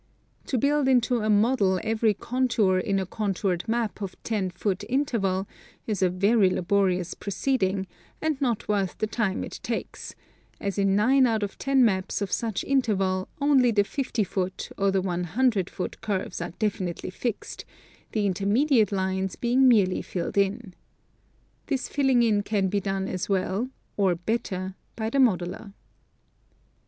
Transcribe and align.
To 0.47 0.57
build 0.57 0.87
into 0.87 1.19
a 1.19 1.29
model 1.29 1.79
every 1.83 2.15
260 2.15 2.63
National 2.63 2.81
Geographic 2.81 2.91
Magazine. 2.91 2.95
contour 2.95 2.95
in 2.95 2.99
a 2.99 3.05
contoured 3.05 3.69
map 3.69 4.01
of 4.01 4.23
ten 4.23 4.49
foot 4.49 4.83
intei'val 4.89 5.45
is 5.85 6.01
a 6.01 6.09
very 6.09 6.49
labori 6.49 6.99
ous 6.99 7.13
proceeding, 7.13 7.85
and 8.19 8.41
not 8.41 8.67
worth 8.67 8.97
the 8.97 9.05
time 9.05 9.43
it 9.43 9.59
takes, 9.61 10.15
as 10.59 10.79
in 10.79 10.95
nine 10.95 11.27
out 11.27 11.43
of 11.43 11.59
ten 11.59 11.85
maps 11.85 12.19
of 12.19 12.31
such 12.31 12.63
interval 12.63 13.29
only 13.39 13.69
the 13.69 13.83
fifty 13.83 14.23
foot 14.23 14.69
or 14.75 14.89
the 14.89 15.03
one 15.03 15.23
hundred 15.25 15.69
foot 15.69 16.01
curves 16.01 16.41
are 16.41 16.53
definitely 16.57 17.11
fixed, 17.11 17.63
the 18.13 18.25
intermediate 18.25 18.91
lines 18.91 19.35
being 19.35 19.67
merely 19.67 20.01
filled 20.01 20.35
in. 20.35 20.73
This 21.67 21.87
filling 21.87 22.23
in 22.23 22.41
can 22.41 22.69
be 22.69 22.79
done 22.79 23.07
as 23.07 23.29
well, 23.29 23.69
or 23.97 24.15
better, 24.15 24.73
by 24.95 25.11
the 25.11 25.19
modeler. 25.19 25.73